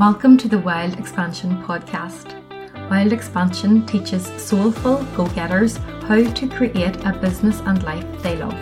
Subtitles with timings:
[0.00, 2.34] Welcome to the Wild Expansion podcast.
[2.90, 8.58] Wild Expansion teaches soulful go getters how to create a business and life they love.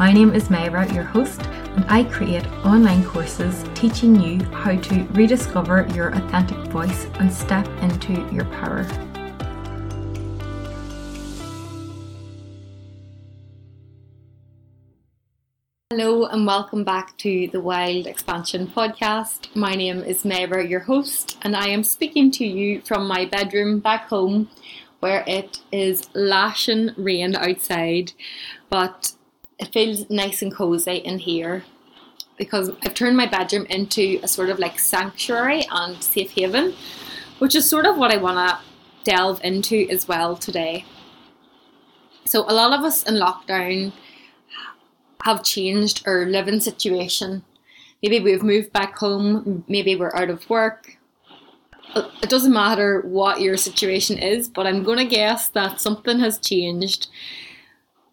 [0.00, 5.04] My name is Mayra, your host, and I create online courses teaching you how to
[5.12, 8.84] rediscover your authentic voice and step into your power.
[16.38, 19.52] And welcome back to the Wild Expansion podcast.
[19.56, 23.80] My name is Mayra, your host, and I am speaking to you from my bedroom
[23.80, 24.48] back home
[25.00, 28.12] where it is lashing rain outside,
[28.70, 29.14] but
[29.58, 31.64] it feels nice and cozy in here
[32.36, 36.72] because I've turned my bedroom into a sort of like sanctuary and safe haven,
[37.40, 40.84] which is sort of what I want to delve into as well today.
[42.26, 43.92] So, a lot of us in lockdown
[45.24, 47.42] have changed our living situation.
[48.02, 50.96] Maybe we've moved back home, maybe we're out of work.
[51.94, 56.20] Uh, it doesn't matter what your situation is, but I'm going to guess that something
[56.20, 57.08] has changed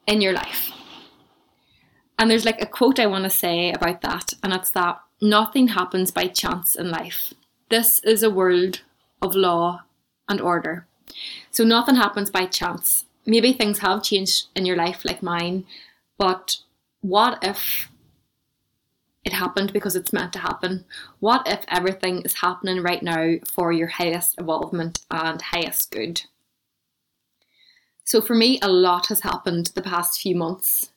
[0.07, 0.71] in your life.
[2.17, 5.69] And there's like a quote I want to say about that, and it's that nothing
[5.69, 7.33] happens by chance in life.
[7.69, 8.81] This is a world
[9.21, 9.81] of law
[10.29, 10.87] and order.
[11.51, 13.05] So nothing happens by chance.
[13.25, 15.65] Maybe things have changed in your life, like mine,
[16.17, 16.57] but
[17.07, 17.91] what if
[19.23, 20.85] it happened because it's meant to happen?
[21.19, 26.23] What if everything is happening right now for your highest involvement and highest good?
[28.03, 30.91] So, for me, a lot has happened the past few months.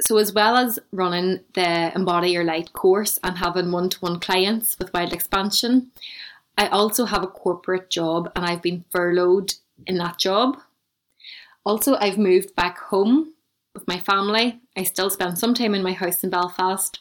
[0.00, 4.20] So, as well as running the Embody Your Light course and having one to one
[4.20, 5.90] clients with Wild Expansion,
[6.56, 9.54] I also have a corporate job and I've been furloughed
[9.86, 10.58] in that job.
[11.64, 13.33] Also, I've moved back home
[13.74, 14.60] with my family.
[14.76, 16.98] I still spend some time in my house in Belfast,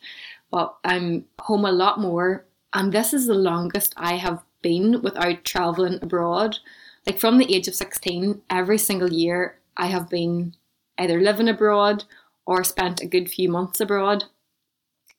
[0.52, 2.46] but I'm home a lot more.
[2.74, 6.58] And this is the longest I have been without travelling abroad.
[7.06, 10.56] Like from the age of 16, every single year I have been
[10.98, 12.06] either living abroad
[12.46, 14.26] or spent a good few months abroad.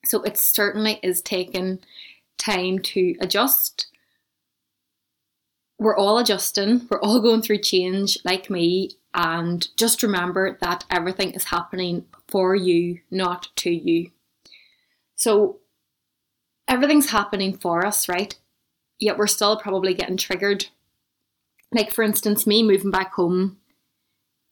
[0.04, 1.80] So it certainly is taking
[2.38, 3.86] time to adjust.
[5.78, 11.30] We're all adjusting, we're all going through change like me, and just remember that everything
[11.30, 14.10] is happening for you, not to you.
[15.14, 15.60] So
[16.66, 18.34] everything's happening for us, right?
[18.98, 20.66] Yet we're still probably getting triggered.
[21.72, 23.58] Like, for instance, me moving back home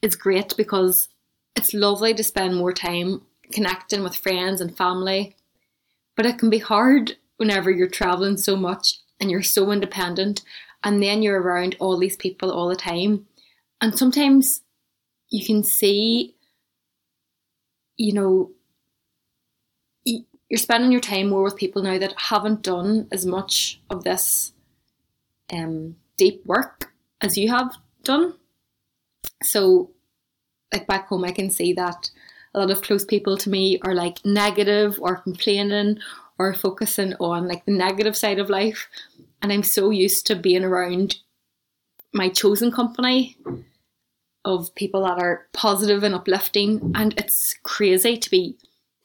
[0.01, 1.09] is great because
[1.57, 5.37] it's lovely to spend more time connecting with friends and family,
[6.17, 10.43] but it can be hard whenever you're traveling so much and you're so independent
[10.85, 13.27] and then you're around all these people all the time
[13.83, 14.63] and sometimes
[15.29, 16.37] you can see,
[17.97, 18.53] you know,
[20.05, 24.53] you're spending your time more with people now that haven't done as much of this
[25.53, 28.35] um, deep work as you have done.
[29.43, 29.91] So,
[30.73, 32.11] like back home, I can see that
[32.55, 35.99] a lot of close people to me are like negative or complaining
[36.39, 38.89] or focusing on like the negative side of life.
[39.41, 41.17] And I'm so used to being around
[42.13, 43.37] my chosen company
[44.45, 46.93] of people that are positive and uplifting.
[46.95, 48.57] And it's crazy to be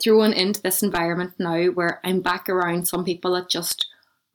[0.02, 3.88] thrown into this environment now where I'm back around some people that just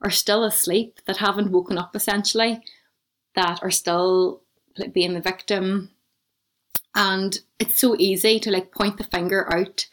[0.03, 2.63] are still asleep, that haven't woken up essentially,
[3.35, 4.43] that are still
[4.93, 5.91] being the victim.
[6.95, 9.87] And it's so easy to like point the finger out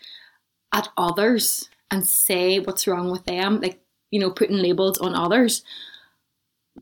[0.73, 3.81] at others and say what's wrong with them, like,
[4.11, 5.63] you know, putting labels on others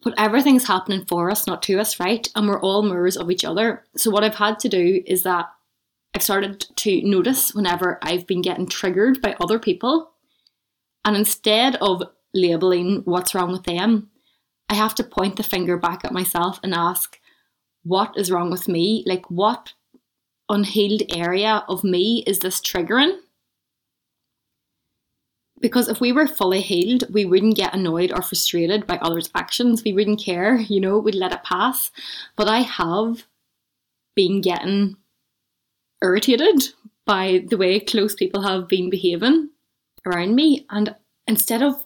[0.04, 2.28] but everything's happening for us, not to us, right?
[2.36, 3.84] And we're all mirrors of each other.
[3.96, 5.50] So what I've had to do is that
[6.16, 10.12] I've started to notice whenever I've been getting triggered by other people.
[11.06, 12.04] And instead of
[12.34, 14.10] labeling what's wrong with them,
[14.70, 17.20] I have to point the finger back at myself and ask,
[17.84, 19.04] what is wrong with me?
[19.06, 19.74] Like, what
[20.50, 23.18] unhealed area of me is this triggering?
[25.60, 29.84] Because if we were fully healed, we wouldn't get annoyed or frustrated by others' actions.
[29.84, 31.92] We wouldn't care, you know, we'd let it pass.
[32.36, 33.26] But I have
[34.16, 34.98] been getting
[36.02, 36.70] irritated
[37.06, 39.50] by the way close people have been behaving
[40.06, 40.66] around me.
[40.70, 40.96] And
[41.26, 41.86] instead of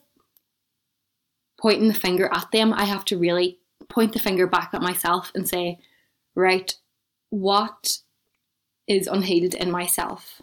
[1.60, 5.32] pointing the finger at them, I have to really point the finger back at myself
[5.36, 5.80] and say,
[6.36, 6.74] right,
[7.30, 8.00] what
[8.88, 10.42] is unhealed in myself?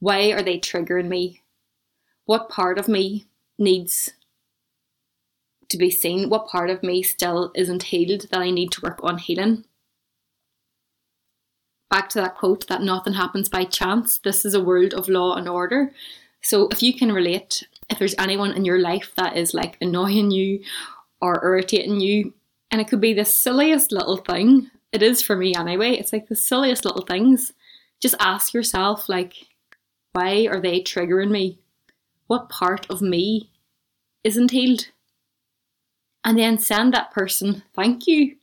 [0.00, 1.42] Why are they triggering me?
[2.26, 3.26] What part of me
[3.58, 4.12] needs
[5.68, 9.00] to be seen, what part of me still isn't healed that I need to work
[9.02, 9.64] on healing.
[11.90, 14.18] Back to that quote that nothing happens by chance.
[14.18, 15.92] This is a world of law and order.
[16.42, 20.30] So if you can relate if there's anyone in your life that is like annoying
[20.30, 20.60] you
[21.20, 22.34] or irritating you,
[22.70, 24.70] and it could be the silliest little thing.
[24.92, 25.92] It is for me anyway.
[25.92, 27.52] It's like the silliest little things.
[28.00, 29.34] Just ask yourself, like,
[30.12, 31.60] why are they triggering me?
[32.26, 33.50] What part of me
[34.22, 34.88] isn't healed?
[36.24, 38.36] And then send that person, thank you.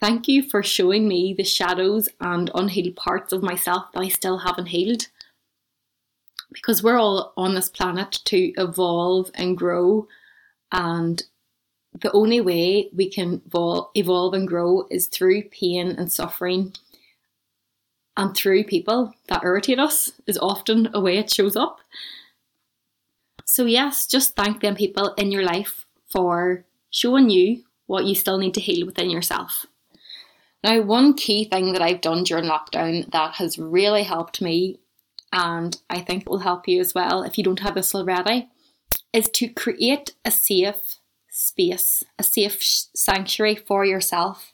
[0.00, 4.38] Thank you for showing me the shadows and unhealed parts of myself that I still
[4.38, 5.08] haven't healed.
[6.52, 10.08] Because we're all on this planet to evolve and grow,
[10.72, 11.22] and
[11.92, 16.72] the only way we can evolve and grow is through pain and suffering
[18.16, 21.80] and through people that irritate us is often a way it shows up.
[23.50, 28.38] So yes, just thank them people in your life for showing you what you still
[28.38, 29.66] need to heal within yourself.
[30.62, 34.78] Now, one key thing that I've done during lockdown that has really helped me,
[35.32, 38.48] and I think will help you as well if you don't have this already,
[39.12, 40.98] is to create a safe
[41.28, 44.52] space, a safe sanctuary for yourself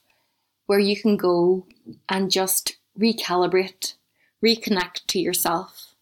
[0.64, 1.66] where you can go
[2.08, 3.92] and just recalibrate,
[4.42, 5.94] reconnect to yourself,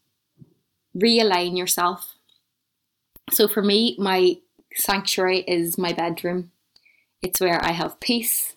[0.97, 2.13] realign yourself.
[3.31, 4.37] So for me, my
[4.75, 6.51] sanctuary is my bedroom.
[7.23, 8.57] It's where I have peace.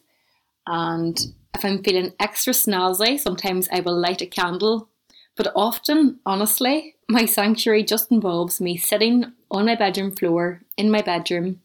[0.68, 1.20] And
[1.56, 4.90] if I'm feeling extra snazzy, sometimes I will light a candle.
[5.36, 11.02] But often, honestly, my sanctuary just involves me sitting on my bedroom floor in my
[11.02, 11.62] bedroom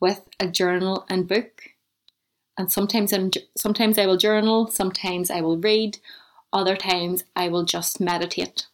[0.00, 1.62] with a journal and book.
[2.58, 5.98] And sometimes I'm sometimes I will journal, sometimes I will read,
[6.52, 8.66] other times I will just meditate.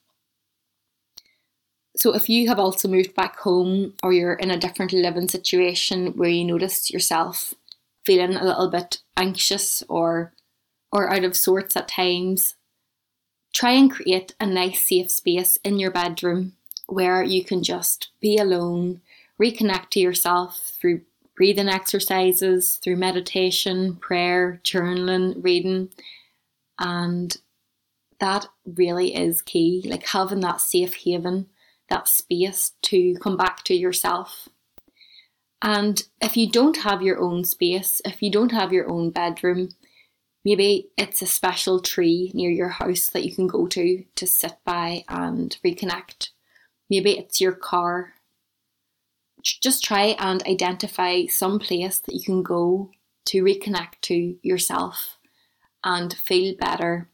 [1.96, 6.12] So if you have also moved back home or you're in a different living situation
[6.12, 7.54] where you notice yourself
[8.04, 10.32] feeling a little bit anxious or
[10.92, 12.54] or out of sorts at times,
[13.54, 16.52] try and create a nice safe space in your bedroom
[16.86, 19.00] where you can just be alone,
[19.40, 21.00] reconnect to yourself through
[21.34, 25.90] breathing exercises, through meditation, prayer, journaling, reading.
[26.78, 27.36] And
[28.20, 31.46] that really is key, like having that safe haven,
[31.88, 34.48] that space to come back to yourself.
[35.62, 39.70] And if you don't have your own space, if you don't have your own bedroom,
[40.44, 44.56] maybe it's a special tree near your house that you can go to to sit
[44.64, 46.30] by and reconnect.
[46.88, 48.14] Maybe it's your car
[49.42, 52.90] just try and identify some place that you can go
[53.26, 55.18] to reconnect to yourself
[55.84, 57.08] and feel better.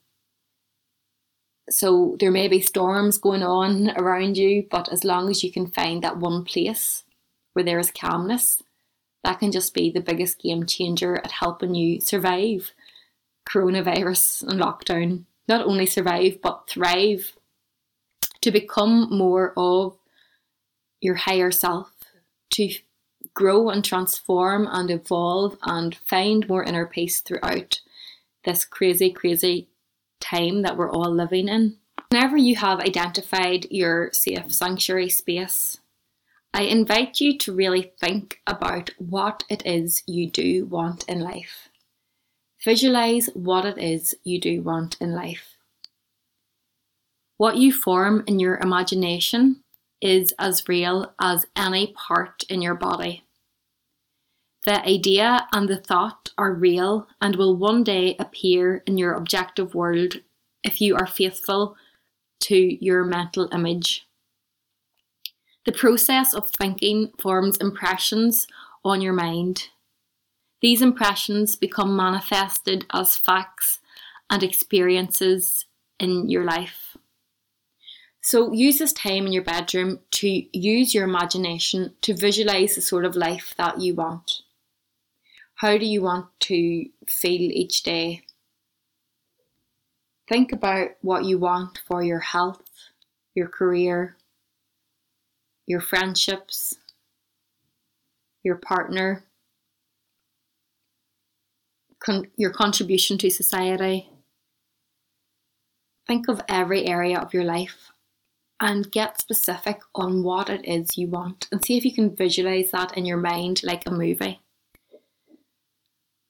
[1.72, 5.66] So there may be storms going on around you, but as long as you can
[5.66, 7.04] find that one place
[7.54, 8.62] where there is calmness,
[9.24, 12.72] that can just be the biggest game changer at helping you survive
[13.48, 15.24] coronavirus and lockdown.
[15.48, 17.32] Not only survive, but thrive
[18.42, 19.96] to become more of
[21.00, 21.90] your higher self
[22.50, 22.74] to
[23.32, 27.80] grow and transform and evolve and find more inner peace throughout
[28.44, 29.68] this crazy, crazy
[30.22, 31.76] time that we're all living in.
[32.10, 35.78] Whenever you have identified your safe sanctuary space,
[36.54, 41.68] I invite you to really think about what it is you do want in life.
[42.64, 45.56] Visualize what it is you do want in life.
[47.38, 49.64] What you form in your imagination
[50.00, 53.24] is as real as any part in your body.
[54.64, 59.74] The idea and the thought are real and will one day appear in your objective
[59.74, 60.20] world
[60.62, 61.76] if you are faithful
[62.42, 64.06] to your mental image.
[65.64, 68.46] The process of thinking forms impressions
[68.84, 69.68] on your mind.
[70.60, 73.80] These impressions become manifested as facts
[74.30, 75.66] and experiences
[75.98, 76.96] in your life.
[78.20, 83.04] So use this time in your bedroom to use your imagination to visualize the sort
[83.04, 84.42] of life that you want.
[85.62, 88.22] How do you want to feel each day?
[90.28, 92.64] Think about what you want for your health,
[93.36, 94.16] your career,
[95.68, 96.78] your friendships,
[98.42, 99.22] your partner,
[102.04, 104.10] con- your contribution to society.
[106.08, 107.92] Think of every area of your life
[108.58, 112.72] and get specific on what it is you want and see if you can visualize
[112.72, 114.40] that in your mind like a movie.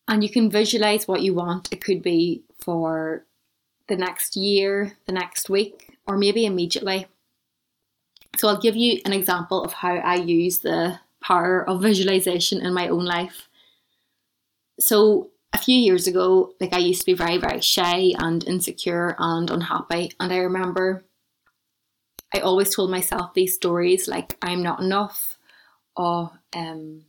[0.09, 1.73] And you can visualize what you want.
[1.73, 3.25] It could be for
[3.89, 7.07] the next year, the next week, or maybe immediately.
[8.37, 12.75] So I'll give you an example of how I use the power of visualization in
[12.75, 13.49] my own life.
[14.81, 19.15] So a few years ago, like I used to be very, very shy and insecure
[19.19, 20.13] and unhappy.
[20.19, 21.05] And I remember
[22.35, 25.37] I always told myself these stories like I'm not enough,
[25.95, 27.05] or um,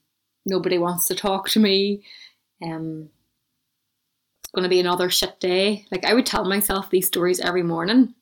[0.46, 2.04] nobody wants to talk to me,
[2.62, 3.10] um,
[4.44, 5.86] it's going to be another shit day.
[5.92, 8.16] Like I would tell myself these stories every morning.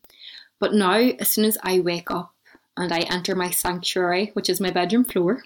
[0.60, 2.34] But now, as soon as I wake up
[2.78, 5.44] and I enter my sanctuary, which is my bedroom floor,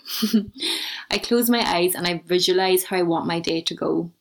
[1.11, 4.11] I close my eyes and I visualize how I want my day to go.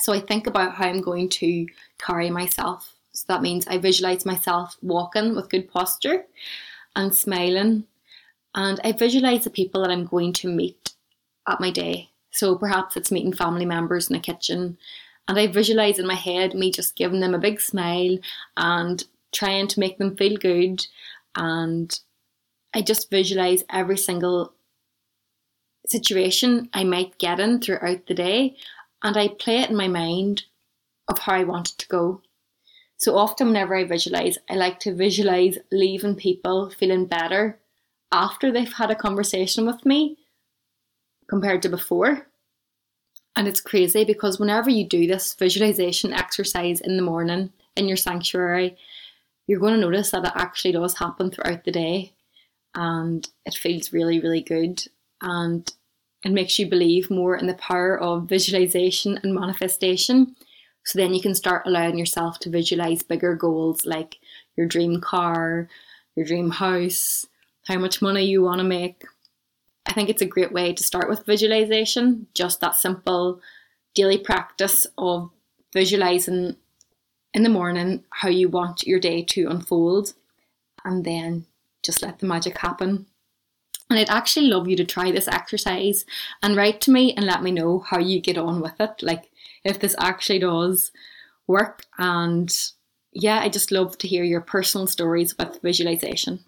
[0.00, 1.66] So I think about how I'm going to
[1.98, 2.94] carry myself.
[3.12, 6.24] So that means I visualize myself walking with good posture
[6.96, 7.84] and smiling.
[8.54, 10.94] And I visualize the people that I'm going to meet
[11.48, 12.10] at my day.
[12.32, 14.78] So perhaps it's meeting family members in a kitchen.
[15.28, 18.18] And I visualize in my head me just giving them a big smile
[18.56, 20.84] and trying to make them feel good.
[21.36, 21.96] And
[22.74, 24.54] I just visualize every single
[25.86, 28.56] situation I might get in throughout the day
[29.02, 30.44] and I play it in my mind
[31.08, 32.22] of how I want it to go.
[32.96, 37.58] So often, whenever I visualize, I like to visualize leaving people feeling better
[38.12, 40.18] after they've had a conversation with me
[41.32, 42.26] compared to before.
[43.36, 47.96] And it's crazy because whenever you do this visualization exercise in the morning in your
[47.96, 48.76] sanctuary,
[49.46, 52.12] you're going to notice that it actually does happen throughout the day
[52.74, 54.84] and it feels really, really good.
[55.22, 55.72] And
[56.22, 60.36] it makes you believe more in the power of visualization and manifestation.
[60.84, 64.18] So then you can start allowing yourself to visualize bigger goals like
[64.54, 65.70] your dream car,
[66.14, 67.26] your dream house,
[67.66, 69.04] how much money you want to make.
[69.92, 73.42] I think it's a great way to start with visualization, just that simple
[73.94, 75.28] daily practice of
[75.74, 76.56] visualizing
[77.34, 80.14] in the morning how you want your day to unfold
[80.82, 81.44] and then
[81.82, 83.04] just let the magic happen.
[83.90, 86.06] And I'd actually love you to try this exercise
[86.42, 89.02] and write to me and let me know how you get on with it.
[89.02, 89.30] Like
[89.62, 90.90] if this actually does
[91.46, 91.84] work.
[91.98, 92.50] And
[93.12, 96.46] yeah, I just love to hear your personal stories with visualization.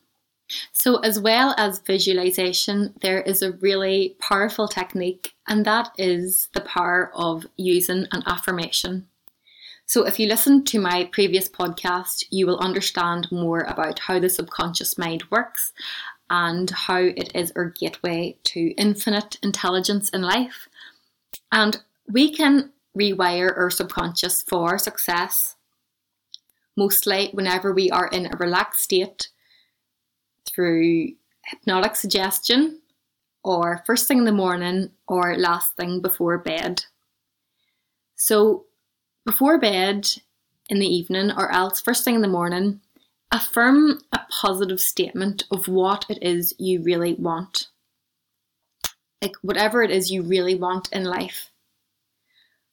[0.72, 6.60] So, as well as visualization, there is a really powerful technique, and that is the
[6.60, 9.08] power of using an affirmation.
[9.86, 14.28] So, if you listen to my previous podcast, you will understand more about how the
[14.28, 15.72] subconscious mind works
[16.28, 20.68] and how it is our gateway to infinite intelligence in life.
[21.52, 25.56] And we can rewire our subconscious for success
[26.76, 29.28] mostly whenever we are in a relaxed state
[30.54, 31.12] through
[31.44, 32.80] hypnotic suggestion
[33.42, 36.84] or first thing in the morning or last thing before bed.
[38.16, 38.64] So,
[39.26, 40.08] before bed
[40.68, 42.80] in the evening or else first thing in the morning,
[43.30, 47.68] affirm a positive statement of what it is you really want.
[49.20, 51.50] Like, whatever it is you really want in life.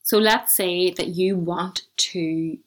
[0.03, 2.57] So, let's say that you want to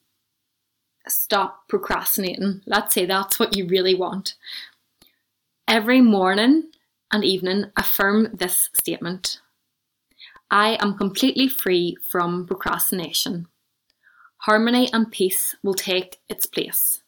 [1.08, 2.62] stop procrastinating.
[2.66, 4.34] Let's say that's what you really want.
[5.66, 6.70] Every morning
[7.10, 9.40] and evening, affirm this statement
[10.50, 13.48] I am completely free from procrastination.
[14.38, 17.02] Harmony and peace will take its place.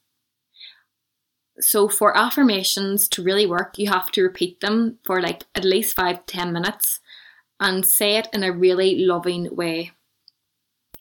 [1.61, 5.95] So, for affirmations to really work, you have to repeat them for like at least
[5.95, 7.01] five to ten minutes
[7.61, 9.93] and say it in a really loving way.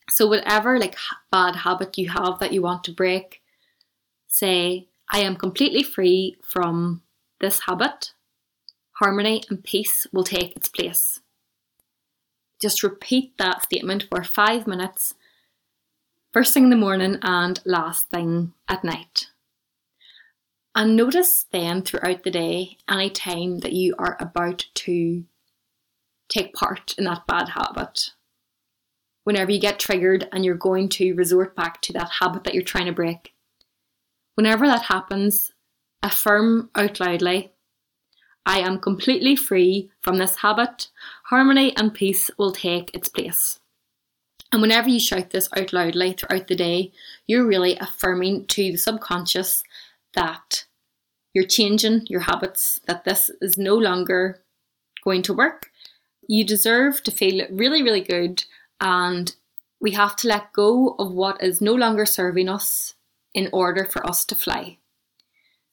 [0.09, 0.97] So, whatever like
[1.31, 3.41] bad habit you have that you want to break,
[4.27, 7.01] say, I am completely free from
[7.39, 8.13] this habit,
[8.94, 11.20] harmony and peace will take its place.
[12.62, 15.13] Just repeat that statement for five minutes,
[16.32, 19.27] first thing in the morning and last thing at night.
[20.74, 25.25] And notice then throughout the day, any time that you are about to
[26.30, 28.12] take part in that bad habit.
[29.24, 32.63] Whenever you get triggered and you're going to resort back to that habit that you're
[32.63, 33.34] trying to break.
[34.36, 35.51] Whenever that happens,
[36.05, 37.51] affirm out loudly
[38.45, 40.89] I am completely free from this habit.
[41.25, 43.59] Harmony and peace will take its place.
[44.51, 46.91] And whenever you shout this out loudly throughout the day,
[47.25, 49.63] you're really affirming to the subconscious
[50.13, 50.65] that
[51.33, 54.43] you're changing your habits, that this is no longer
[55.03, 55.71] going to work.
[56.27, 58.45] You deserve to feel really, really good,
[58.79, 59.35] and
[59.81, 62.93] we have to let go of what is no longer serving us
[63.33, 64.77] in order for us to fly.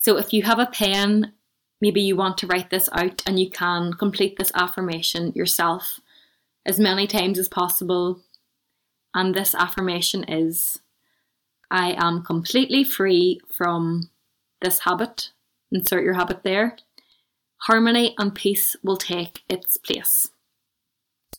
[0.02, 1.32] So if you have a pen,
[1.80, 6.00] maybe you want to write this out and you can complete this affirmation yourself
[6.66, 8.20] as many times as possible.
[9.14, 10.80] And this affirmation is
[11.70, 14.10] I am completely free from
[14.60, 15.30] this habit.
[15.70, 16.76] Insert your habit there.
[17.58, 20.28] Harmony and peace will take its place.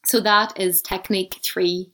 [0.05, 1.91] So that is technique three.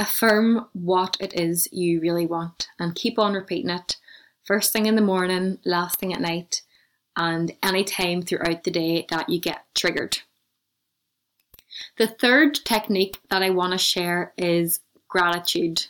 [0.00, 3.98] Affirm what it is you really want and keep on repeating it
[4.44, 6.62] first thing in the morning, last thing at night,
[7.16, 10.18] and any time throughout the day that you get triggered.
[11.98, 15.86] The third technique that I want to share is gratitude.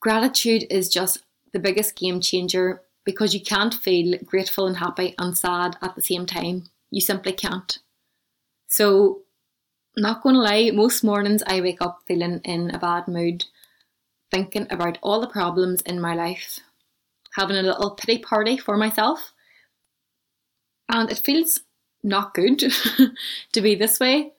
[0.00, 5.36] Gratitude is just the biggest game changer because you can't feel grateful and happy and
[5.36, 6.70] sad at the same time.
[6.90, 7.78] You simply can't.
[8.66, 9.22] So,
[9.96, 13.44] not going to lie, most mornings I wake up feeling in a bad mood,
[14.30, 16.60] thinking about all the problems in my life,
[17.34, 19.32] having a little pity party for myself.
[20.88, 21.60] And it feels
[22.02, 22.58] not good
[23.52, 24.32] to be this way.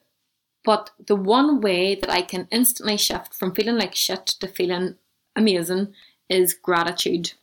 [0.63, 4.95] But the one way that I can instantly shift from feeling like shit to feeling
[5.35, 5.93] amazing
[6.29, 7.33] is gratitude.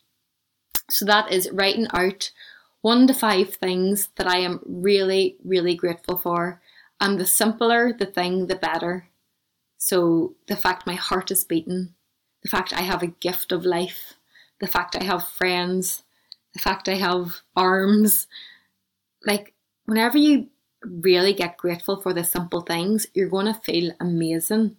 [0.91, 2.33] So that is writing out
[2.81, 6.61] one to five things that I am really, really grateful for.
[7.01, 9.09] And the simpler the thing, the better.
[9.79, 11.95] So the fact my heart is beating,
[12.43, 14.15] the fact I have a gift of life,
[14.63, 16.05] the fact I have friends,
[16.55, 18.29] the fact I have arms.
[19.27, 19.55] Like,
[19.85, 20.49] whenever you
[20.85, 24.77] really get grateful for the simple things, you're going to feel amazing.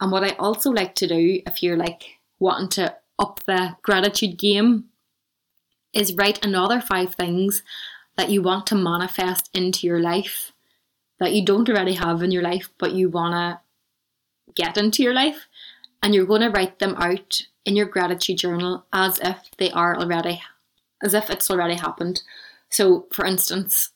[0.00, 4.36] And what I also like to do, if you're like wanting to up the gratitude
[4.38, 4.86] game,
[5.92, 7.62] is write another five things
[8.16, 10.50] that you want to manifest into your life
[11.20, 13.60] that you don't already have in your life, but you want to
[14.60, 15.46] get into your life.
[16.04, 19.96] And you're going to write them out in your gratitude journal as if they are
[19.96, 20.42] already,
[21.02, 22.22] as if it's already happened.
[22.68, 23.90] So, for instance,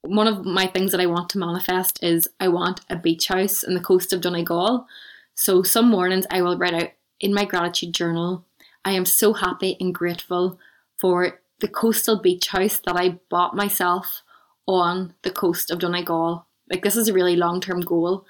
[0.00, 3.62] one of my things that I want to manifest is I want a beach house
[3.62, 4.86] in the coast of Donegal.
[5.34, 8.44] So some mornings I will write out in my gratitude journal,
[8.84, 10.58] I am so happy and grateful
[10.98, 14.22] for the coastal beach house that I bought myself
[14.66, 16.46] on the coast of Donegal.
[16.70, 18.24] Like this is a really long term goal,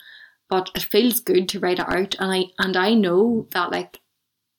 [0.48, 4.00] but it feels good to write it out and I and I know that like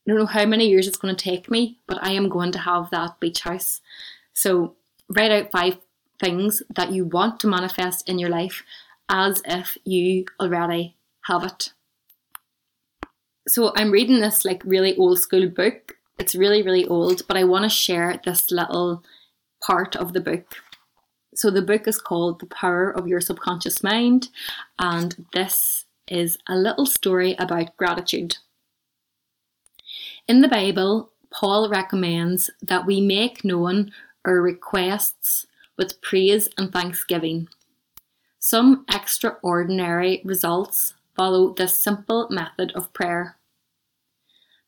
[0.08, 2.52] I don't know how many years it's going to take me, but I am going
[2.52, 3.82] to have that beach house.
[4.34, 4.76] So
[5.10, 5.78] write out five
[6.20, 8.64] things that you want to manifest in your life
[9.10, 10.96] as if you already
[11.26, 11.74] have it.
[13.48, 15.98] So I'm reading this like really old school book.
[16.20, 19.04] It's really, really old, but I want to share this little
[19.66, 20.56] part of the book.
[21.36, 24.30] So the book is called The Power of Your Subconscious Mind,
[24.80, 28.38] and this is a little story about gratitude.
[30.30, 33.92] In the Bible, Paul recommends that we make known
[34.24, 35.46] our requests
[35.78, 37.50] with praise and thanksgiving.
[38.40, 43.36] Some extraordinary results follow this simple method of prayer.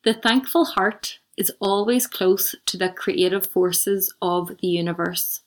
[0.04, 5.42] The thankful heart is always close to the creative forces of the universe,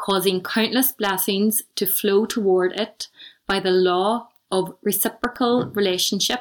[0.00, 3.08] causing countless blessings to flow toward it
[3.46, 6.40] by the law of reciprocal relationship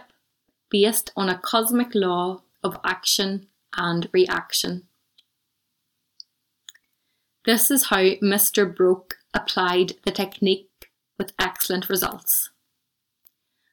[0.70, 4.84] based on a cosmic law of action and reaction.
[7.46, 8.74] This is how Mr.
[8.74, 12.52] Broke applied the technique with excellent results.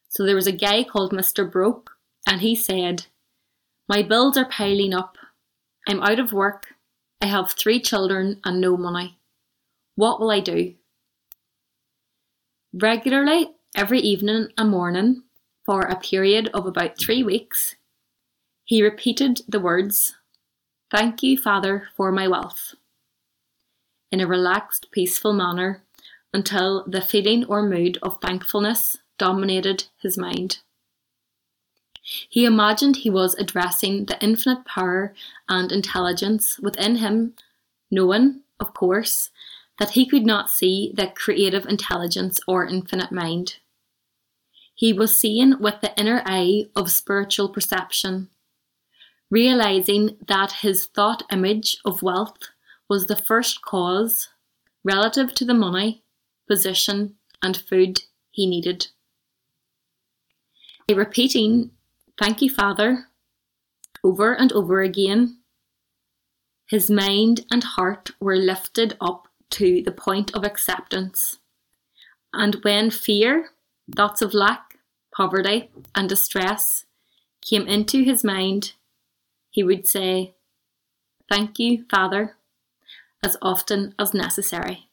[0.08, 1.50] So there was a guy called Mr.
[1.50, 1.92] Broke,
[2.26, 3.06] and he said,
[3.88, 5.18] My bills are piling up.
[5.86, 6.68] I'm out of work.
[7.20, 9.18] I have three children and no money.
[9.96, 10.74] What will I do?
[12.72, 15.22] Regularly, every evening and morning,
[15.64, 17.74] for a period of about three weeks,
[18.64, 20.14] he repeated the words,
[20.90, 22.74] Thank you, Father, for my wealth
[24.12, 25.82] in a relaxed, peaceful manner
[26.32, 30.58] until the feeling or mood of thankfulness dominated his mind.
[32.02, 35.12] He imagined he was addressing the infinite power
[35.48, 37.34] and intelligence within him,
[37.90, 39.30] knowing, of course,
[39.78, 43.56] that he could not see the creative intelligence or infinite mind.
[44.74, 48.28] He was seeing with the inner eye of spiritual perception,
[49.30, 52.38] realizing that his thought image of wealth
[52.88, 54.28] was the first cause
[54.84, 56.02] relative to the money,
[56.48, 58.88] position, and food he needed.
[60.86, 61.70] By repeating,
[62.18, 63.08] Thank you, Father,
[64.02, 65.38] over and over again,
[66.66, 71.38] his mind and heart were lifted up to the point of acceptance.
[72.32, 73.50] And when fear,
[73.94, 74.78] thoughts of lack,
[75.14, 76.84] poverty, and distress
[77.40, 78.72] came into his mind,
[79.50, 80.34] he would say,
[81.30, 82.36] Thank you, Father,
[83.24, 84.88] as often as necessary.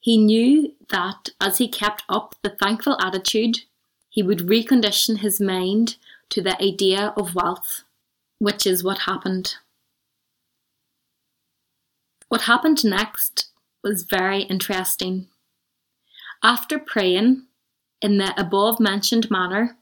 [0.00, 3.60] He knew that as he kept up the thankful attitude,
[4.08, 5.96] he would recondition his mind
[6.30, 7.82] to the idea of wealth,
[8.38, 9.56] which is what happened.
[12.28, 13.50] What happened next
[13.84, 15.28] was very interesting.
[16.42, 17.46] After praying
[18.02, 19.76] in the above mentioned manner,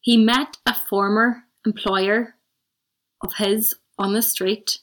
[0.00, 2.36] he met a former employer
[3.22, 4.78] of his on the street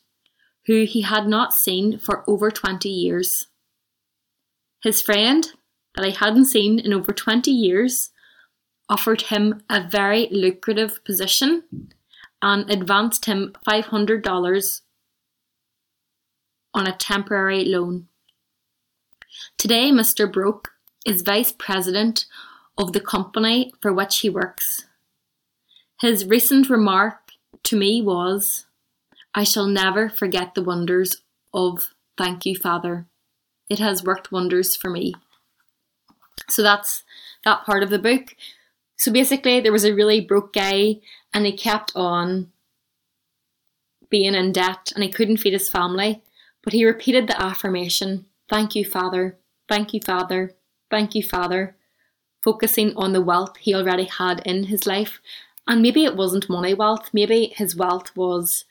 [0.68, 3.48] who he had not seen for over 20 years.
[4.84, 5.52] His friend,
[5.96, 8.12] that he hadn't seen in over 20 years,
[8.90, 11.64] offered him a very lucrative position
[12.42, 14.82] and advanced him $500
[16.76, 18.08] on a temporary loan.
[19.58, 20.32] Today, Mr.
[20.32, 20.74] Broke
[21.06, 22.26] is vice president
[22.78, 24.86] of the company for which he works.
[26.02, 27.32] His recent remark
[27.64, 28.66] to me was,
[29.34, 31.22] I shall never forget the wonders
[31.54, 33.06] of Thank You, Father.
[33.70, 35.14] It has worked wonders for me.
[36.50, 37.04] So that's
[37.46, 38.36] that part of the book.
[38.98, 40.98] So basically, there was a really broke guy
[41.34, 42.52] and he kept on
[44.10, 46.22] being in debt and he couldn't feed his family.
[46.66, 49.38] But he repeated the affirmation Thank you, Father.
[49.68, 50.54] Thank you, Father.
[50.92, 51.76] Thank you, Father.
[52.44, 55.20] Focusing on the wealth he already had in his life.
[55.68, 58.66] And maybe it wasn't money wealth, maybe his wealth was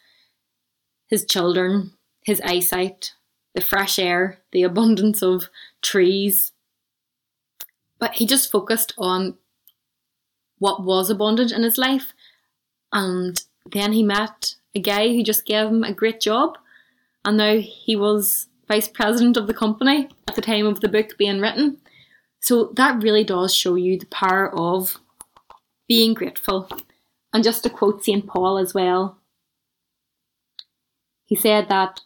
[1.09, 1.93] his children,
[2.25, 3.15] his eyesight,
[3.55, 5.49] the fresh air, the abundance of
[5.83, 6.53] trees.
[7.99, 9.37] But he just focused on
[10.59, 12.13] what was abundant in his life.
[12.93, 16.59] And then he met a guy who just gave him a great job.
[17.25, 21.17] And now he was vice president of the company at the time of the book
[21.17, 21.79] being written.
[22.41, 24.99] So that really does show you the power of
[25.89, 26.69] being grateful.
[27.33, 28.27] And just to quote St.
[28.27, 29.19] Paul as well,
[31.25, 32.01] he said that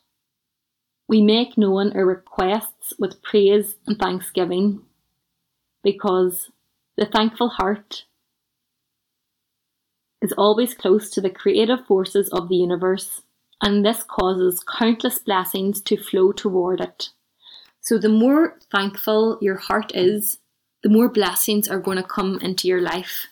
[1.09, 4.83] we make known our requests with praise and thanksgiving
[5.83, 6.50] because
[6.96, 8.04] the thankful heart
[10.20, 13.22] is always close to the creative forces of the universe,
[13.62, 17.10] and this causes countless blessings to flow toward it.
[17.80, 20.38] So, the more thankful your heart is,
[20.82, 23.26] the more blessings are going to come into your life.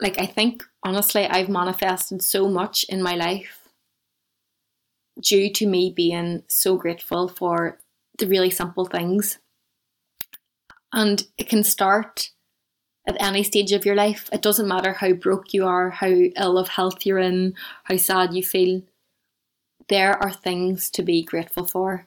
[0.00, 3.68] Like, I think honestly, I've manifested so much in my life
[5.20, 7.78] due to me being so grateful for
[8.18, 9.38] the really simple things.
[10.92, 12.30] And it can start
[13.06, 14.28] at any stage of your life.
[14.32, 18.34] It doesn't matter how broke you are, how ill of health you're in, how sad
[18.34, 18.82] you feel.
[19.88, 22.06] There are things to be grateful for.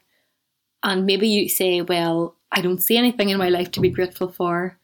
[0.83, 4.31] And maybe you say, well, I don't see anything in my life to be grateful
[4.31, 4.77] for.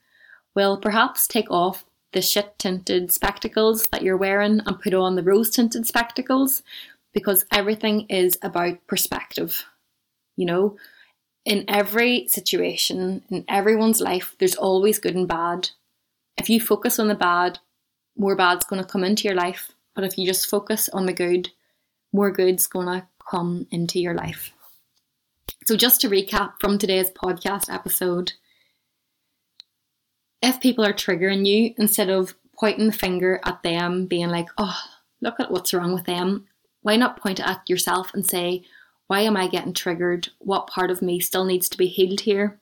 [0.55, 5.23] Well, perhaps take off the shit tinted spectacles that you're wearing and put on the
[5.23, 6.61] rose tinted spectacles
[7.13, 9.65] because everything is about perspective.
[10.35, 10.77] You know,
[11.45, 15.69] in every situation, in everyone's life, there's always good and bad
[16.37, 17.59] if you focus on the bad,
[18.17, 19.71] more bad's going to come into your life.
[19.95, 21.49] But if you just focus on the good,
[22.11, 24.51] more good's going to come into your life.
[25.65, 28.33] So, just to recap from today's podcast episode,
[30.41, 34.77] if people are triggering you, instead of pointing the finger at them, being like, oh,
[35.21, 36.45] look at what's wrong with them,
[36.81, 38.63] why not point it at yourself and say,
[39.07, 40.29] why am I getting triggered?
[40.39, 42.59] What part of me still needs to be healed here?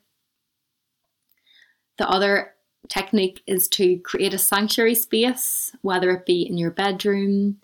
[1.98, 2.51] The other
[2.88, 7.60] technique is to create a sanctuary space, whether it be in your bedroom,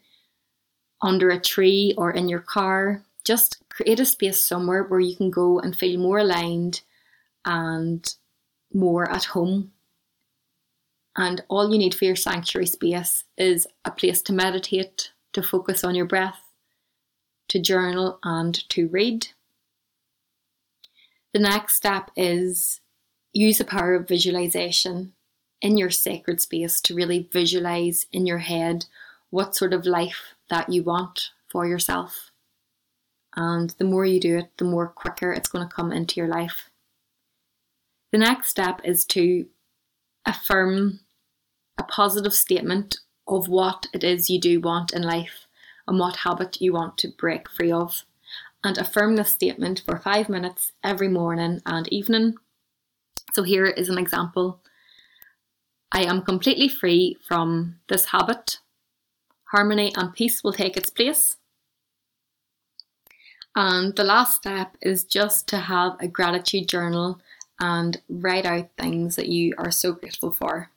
[1.02, 3.02] under a tree, or in your car.
[3.24, 6.82] Just create a space somewhere where you can go and feel more aligned
[7.44, 8.14] and
[8.72, 9.72] more at home.
[11.16, 15.82] And all you need for your sanctuary space is a place to meditate, to focus
[15.82, 16.40] on your breath,
[17.48, 19.28] to journal, and to read.
[21.32, 22.80] The next step is
[23.32, 25.12] use the power of visualization
[25.60, 28.86] in your sacred space to really visualize in your head
[29.30, 32.30] what sort of life that you want for yourself.
[33.36, 36.28] And the more you do it, the more quicker it's going to come into your
[36.28, 36.70] life.
[38.12, 39.46] The next step is to
[40.24, 41.00] affirm
[41.76, 45.46] a positive statement of what it is you do want in life
[45.86, 48.04] and what habit you want to break free of.
[48.64, 52.34] And affirm this statement for five minutes every morning and evening
[53.38, 54.60] so here is an example.
[55.92, 58.58] I am completely free from this habit.
[59.52, 61.36] Harmony and peace will take its place.
[63.54, 67.20] And the last step is just to have a gratitude journal
[67.60, 70.70] and write out things that you are so grateful for.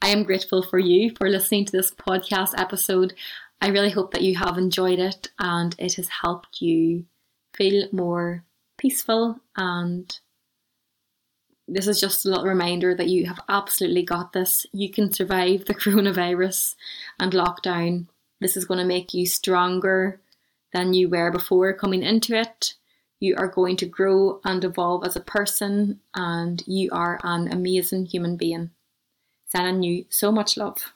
[0.00, 3.12] I am grateful for you for listening to this podcast episode.
[3.60, 7.04] I really hope that you have enjoyed it and it has helped you
[7.52, 8.44] feel more
[8.78, 10.18] peaceful and
[11.70, 14.66] this is just a little reminder that you have absolutely got this.
[14.72, 16.74] You can survive the coronavirus
[17.18, 18.06] and lockdown.
[18.40, 20.20] This is going to make you stronger
[20.72, 22.74] than you were before coming into it.
[23.20, 28.06] You are going to grow and evolve as a person, and you are an amazing
[28.06, 28.70] human being.
[29.48, 30.94] Sending you so much love.